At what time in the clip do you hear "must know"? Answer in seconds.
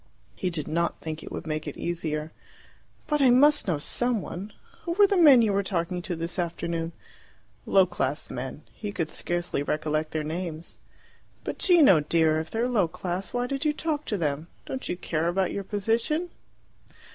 3.29-3.77